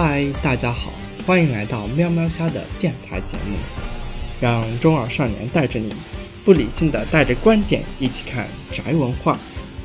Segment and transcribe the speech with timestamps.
[0.00, 0.92] 嗨，大家好，
[1.26, 3.56] 欢迎来到喵喵虾的电台节目，
[4.40, 5.92] 让中二少年带着你，
[6.44, 9.36] 不理性的带着观点一起看宅文化、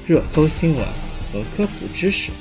[0.06, 0.86] 热搜新闻
[1.32, 2.32] 和科普知识。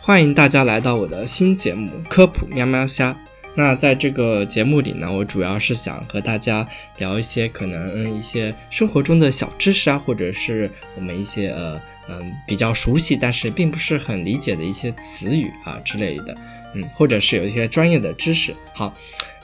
[0.00, 3.12] 欢迎大家来到我的新节目《科普喵喵虾》。
[3.54, 6.66] 那在这个节目里呢，我主要是想和大家
[6.96, 16.34] 聊一些可能一些生活中的小知识啊，或者是我们一些呃嗯比较熟悉但是并不是很理解的一些词语啊之类的，
[16.74, 18.54] 嗯，或者是有一些专业的知识。
[18.72, 18.92] 好，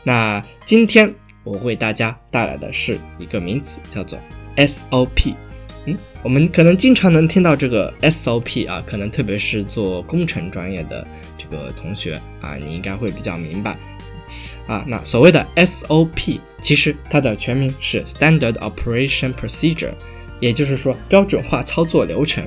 [0.03, 1.15] 那今天
[1.45, 4.19] 我为大家带来的是一个名词，叫做
[4.57, 5.35] SOP。
[5.85, 13.77] 嗯，我们可能经常能听到这个 SOP 啊，可能特别是做工程专业的这个同学啊，你应该会比较明白。
[14.69, 19.95] 啊，那所谓的 SOP，其实它的全名是 Standard Operation Procedure，
[20.41, 22.45] 也就是说标准化操作流程。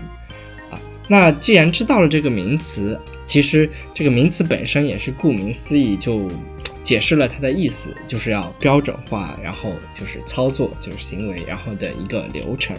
[0.69, 6.27] 啊，那既然知道了这个名词，其实这个名词本身也是顾名思义，就
[6.83, 12.77] 解释了它的意思，就是要标准化，然后就是操作，就是行为，然后的一个流程。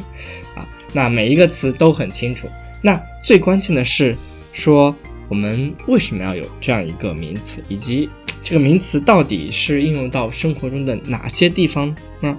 [0.54, 2.48] 啊，那每一个词都很清楚。
[2.80, 4.16] 那最关键的是
[4.52, 4.94] 说，
[5.28, 8.08] 我们为什么要有这样一个名词，以及。
[8.42, 12.36] 这个名词到底是应用到生活中的哪些地方呢？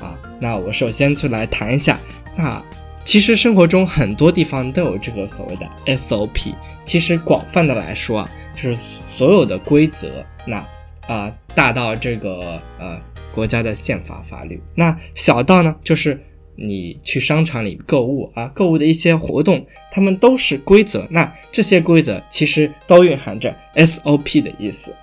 [0.00, 1.98] 啊，那我首先就来谈一下。
[2.36, 2.62] 那
[3.04, 6.54] 其实生活中很多地方都有这个所谓的 SOP。
[6.84, 10.24] 其实广泛的来说啊，就是所有的规则。
[10.46, 10.64] 那
[11.06, 13.00] 啊，大到这个呃
[13.34, 16.22] 国家的宪法法律，那小到呢，就是
[16.54, 21.06] 你去商场里购物啊，购物的一些活动，它们都是规则。
[21.10, 24.94] 那这些规则其实都蕴含着 SOP 的意思。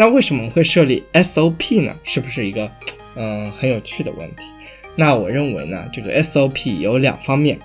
[0.00, 1.92] 那为什么会设立 SOP 呢？
[2.04, 2.70] 是不是一个
[3.16, 4.44] 嗯很有趣的问题？
[4.94, 7.58] 那我认为呢，这个 SOP 有两方面，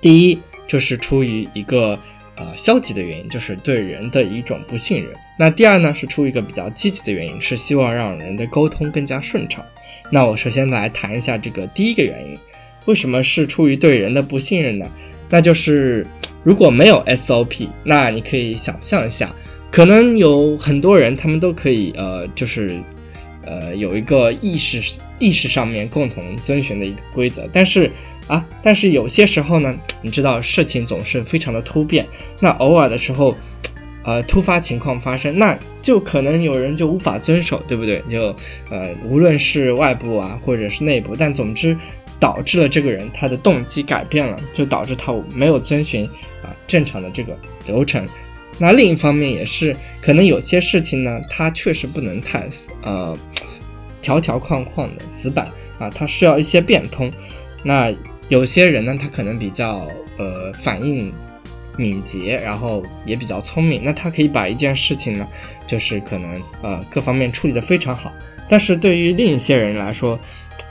[0.00, 1.98] 第一就是出于一个
[2.36, 9.62] 呃消极的原因，就是对人的一种不信任；那第二呢是出于一个比较积极的原因，是希望让人的沟通更加顺畅。
[10.10, 12.38] 那我首先来谈一下这个第一个原因，
[12.86, 14.86] 为什么是出于对人的不信任呢？
[15.28, 16.06] 那就是
[16.42, 19.34] 如果没有 SOP，那你可以想象一下。
[19.72, 22.78] 可能有很多人，他们都可以，呃，就是，
[23.42, 27.48] 呃，有一个意识意识上面共同遵循的一个规则。
[27.50, 27.90] 但是
[28.26, 32.06] 啊，但是有些时候呢，你知道事情总是非常的突变，
[32.38, 33.34] 那偶尔的时候，
[34.04, 38.02] 呃，突发情况发生，那就可能有人就无法遵守，对不对？
[38.10, 38.26] 就
[38.68, 41.74] 呃，无论是外部啊，或者是内部，但总之
[42.20, 46.04] 导致了这个人他的动机改变了，就导致他没有遵循
[46.42, 47.34] 啊正常的这个
[47.66, 48.06] 流程。
[48.58, 52.48] 那另一方面也是，可能有些事情呢，它确实不能太
[52.82, 53.16] 呃
[54.00, 57.10] 条条框框的死板啊，它需要一些变通。
[57.64, 57.92] 那
[58.28, 61.12] 有些人呢，他可能比较呃反应
[61.76, 65.26] 敏捷，然后也比较聪明，那他可以把一件事情呢，
[65.66, 68.12] 就是可能呃各方面处理的非常好。
[68.48, 70.18] 但是对于另一些人来说，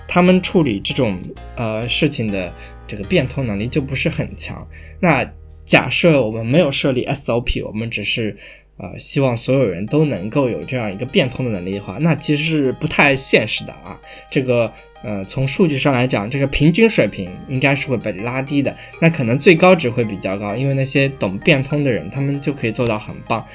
[0.08, 1.20] 他们处理这种
[1.56, 2.54] 呃事情的
[2.86, 4.68] 这个变通能力就不是很强。
[5.00, 5.26] 那
[5.66, 8.36] 假设我们没有设立 SOP，我们只是，
[8.78, 14.00] 呃，希望所有人都能够有这样一个变通的能力的话，那其实是不太现实的啊。
[14.30, 14.72] 这个，
[15.04, 18.76] 呃，从数据上来讲，这个平均水平应该是会被拉低的。
[19.00, 23.46] 那可能最高值会比较高，因为那些懂变通的人，他们就可以做到很棒。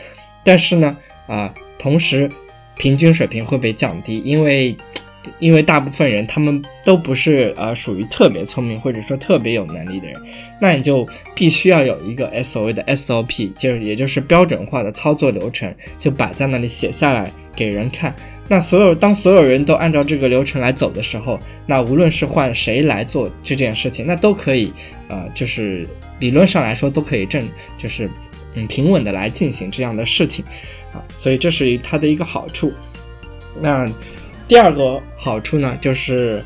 [0.45, 0.97] 但是呢，
[1.27, 2.31] 啊，同时
[2.77, 4.77] 平均水平会被降低，因为。
[5.39, 10.21] 因为大部分人他们都不是呃属于特别聪明或者说特别有能力的人，
[10.61, 18.15] 那你就必须要有一个所谓的 SOP，就是也就是标准化的操作流程，就摆在那里写下来给人看。
[18.49, 24.73] 那所有当所有人都按照这个流程来走的时候，那无论是换谁来做这件事情，那都可以
[25.09, 25.87] 呃就是
[26.21, 27.47] 理论上来说都可以正
[27.77, 28.09] 就是
[28.55, 30.45] 嗯平稳的来进行这样的事情
[30.93, 32.73] 啊，所以这是它的一个好处。
[33.61, 33.89] 那。
[34.49, 36.41] 第二个好处呢，就是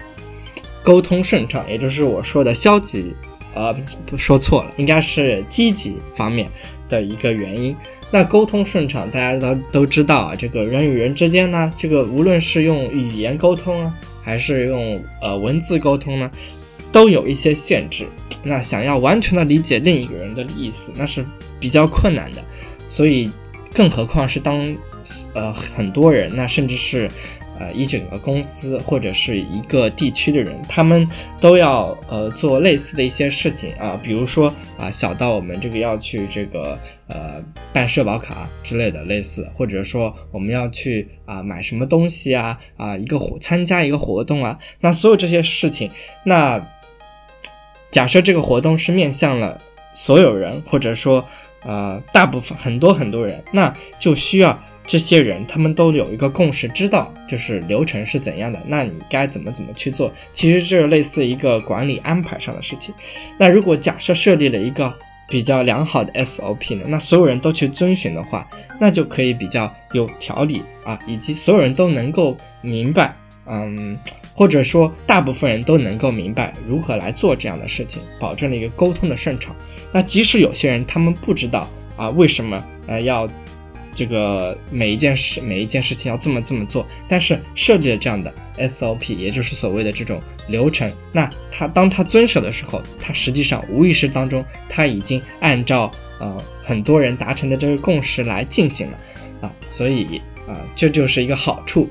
[0.83, 3.15] 沟通顺畅，也就是我说的消极，
[3.55, 3.75] 呃，
[4.07, 6.49] 不说错了，应该是积极方面
[6.89, 7.77] 的一个原因。
[8.11, 16.31] 那沟通顺畅，大家都都知道啊，这个人与人之间呢，这个无论是用语言沟通啊，还是用呃文字沟通呢，
[16.91, 18.09] 都有一些限制。
[18.43, 21.23] 那想要完全的理解另一个人的意思，那是
[21.61, 22.43] 比较困难的。
[22.87, 23.31] 所以，
[23.75, 24.75] 更何况是当
[25.35, 27.07] 呃很多人，那甚至是。
[27.61, 31.09] 呃一整个公司或者是一个地区的人，他们
[31.41, 37.41] 都要呃做类似的一些事情啊，比如说啊，小到我们这个要去这个呃
[37.73, 45.91] 办社保卡之类的类似，或者说我们要去啊买什么东西啊啊一个活参加一个活动啊，那所有这些事情，
[46.25, 46.67] 那
[47.91, 49.61] 假设这个活动是面向了
[49.93, 51.25] 所有人，或者说。
[51.63, 54.59] 呃，大部分很多很多人，那就需要
[54.91, 60.13] 这些人，他们都有一个共识，知道就是流程是怎样的，那你该怎么怎么去做。
[60.33, 62.93] 其实这类似一个管理安排上的事情。
[63.39, 64.93] 那如果假设设立了一个
[65.29, 68.45] 比较良好的 SOP 呢，那所有人都去遵循的话，
[68.81, 73.15] 那就可以比较有条理啊，以及所有人都能够明白，
[73.47, 73.97] 嗯。
[74.35, 79.55] 或者说，大部分人都能够明白如何来做这样的事情，保证了一个沟通的顺畅。
[79.93, 83.29] 那即使有些人他们不知道啊，为什么呃要
[83.95, 98.99] 这个每一件事每一件事情要这么这么做，但是设立了这样的 SOP，也就是所谓的这种流程，那他当他遵守的时候，他实际上无意识当中他已经按照呃很多人达成的这个共识来进行了
[99.41, 101.89] 啊，所以啊这就是一个好处。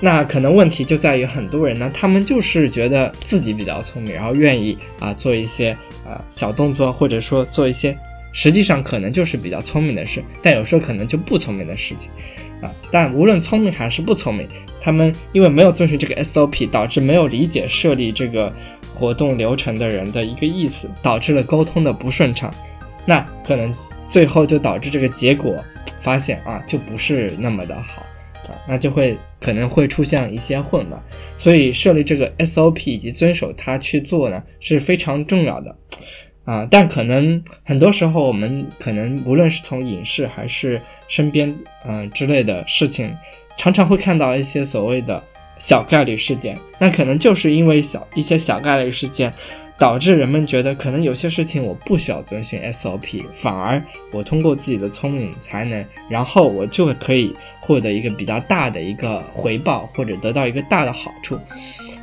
[0.00, 5.70] 那可能问题就在于很多人呢，他们就是觉得自己比较聪明，然后愿意啊做一些
[6.04, 7.96] 啊小动作，或者说做一些
[8.32, 12.10] 实际上可能就是比较聪明的事，但有时候可能就不聪明的事情，
[12.60, 14.48] 啊，但无论聪明还是不聪明，
[14.80, 18.52] 他们因为没有遵循这个 SOP，导致没有理解设立这个
[18.94, 22.52] 活动流程的人的一个意思，导致了沟通的不顺畅，
[23.06, 23.74] 那可能
[24.08, 25.62] 最后就导致这个结果
[26.00, 28.06] 发现啊就不是那么的好。
[28.48, 31.00] 啊，那就会可能会出现一些混乱，
[31.36, 35.76] 所以设立这个 SOP 以及遵守它去做呢是非常重要的，
[36.44, 41.54] 啊，但可能很多时候我们可能无论是从影视还是身边
[41.84, 43.16] 嗯之类的事情，
[43.56, 45.22] 常常会看到一些所谓的
[45.58, 49.32] 小概率事件，那可能就是因为小一些小概率事件。
[49.78, 61.36] 导致人们觉得可能有些事情我不需要遵循 SOP，反而我通过自己的聪明才能，然后我就可以获得一个比较大的一个回报，或者得到一个大的好处。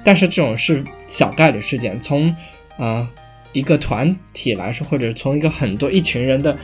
[0.04, 2.36] 但是这种是小概率事件，从
[2.78, 3.08] 啊
[3.54, 6.58] 一个团体来说，或者从一个很多一群人的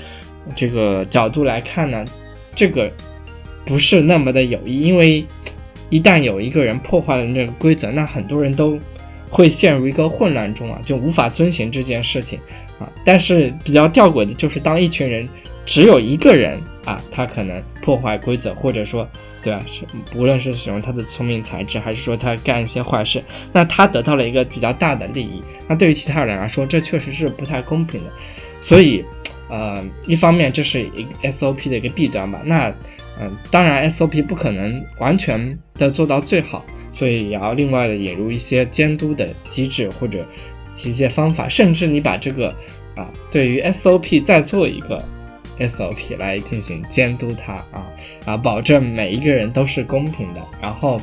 [0.56, 2.06] 这个角度来看呢，
[2.54, 2.92] 这个
[3.66, 5.26] 不是那么的有益，因为
[5.90, 8.80] 一旦有一个人破坏了这个规则，那很多人都。
[9.28, 12.40] 会陷入一个混乱中啊，就无法遵循这件事情
[12.80, 12.90] 啊。
[13.04, 15.28] 但是比较吊诡的就是，当一群人
[15.66, 19.08] 只有一个人啊，他可能破坏规则，或者说，
[19.44, 19.62] 对吧？
[19.68, 19.84] 是
[20.18, 23.24] 无论是使用他的聪明才智，还是说他干一些坏事，
[23.54, 25.44] 那他得到了一个比较大的利益。
[25.68, 28.10] 那对于其他人来说，这确实是不太公平的。
[28.60, 29.06] 所以，
[29.48, 32.42] 呃，一方面这是一个 SOP 的一个弊端吧。
[32.44, 32.74] 那，
[33.22, 36.66] 嗯，当然 SOP 不可能完全的做到最好。
[36.92, 40.26] 所以也要另外的引入一些监督的机制或者
[40.86, 42.48] 一些方法，甚至你把这个
[42.96, 45.06] 啊对于 SOP 再做一个
[45.60, 47.92] SOP 来进行监督它啊，
[48.26, 50.42] 啊保证每一个人都是公平的。
[50.62, 51.00] 然后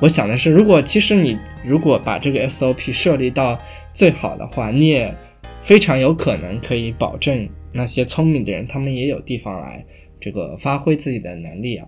[0.00, 3.58] 我想的是，如果其实你如果把这个 SOP 设立到
[3.92, 5.14] 最好的话，你也
[5.62, 9.84] 非常有可能可以保证那些聪明的人他们也有地方来
[10.18, 11.86] 这个发挥自己的能力啊。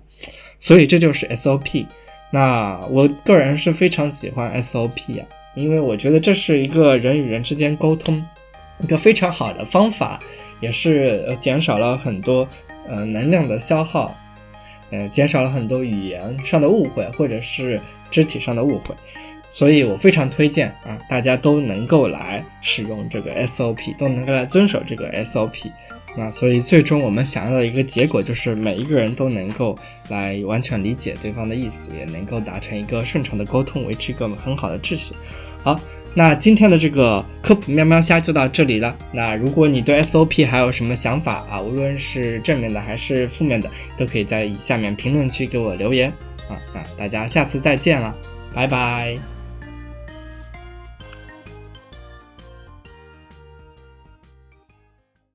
[0.61, 1.87] 所以这就是 SOP。
[2.31, 8.25] 那我个人是非常喜欢 SOP 啊，因为我觉得这是一个人与人之间沟通
[8.83, 10.21] 一个非常好的方法，
[10.61, 12.47] 也是减少了很多
[12.89, 14.15] 呃能量的消耗，
[14.91, 17.81] 呃，减少了很多语言上的误会或者是
[18.11, 18.95] 肢体上的误会，
[19.49, 25.71] 所以我非常推荐啊，大家都能够来使用这个 SOP，都能够来遵守这个 SOP。
[26.15, 29.75] 那所以最终我们想要的一个结果就是每一个人都能够
[30.11, 35.15] 来完全理解对方的意思，也能够达成一个顺畅的沟通，维持一个很好的秩序。
[35.63, 35.79] 好，
[36.15, 38.97] 那今天的这个科普喵喵虾就到这里了。
[39.13, 46.13] 那如果你对 SOP 还有什么想法啊，无论是正面的还是负面的，都可以在下面评论区给我留言
[46.49, 46.59] 啊。
[46.75, 48.15] 那大家下次再见了，
[48.53, 49.32] 拜拜。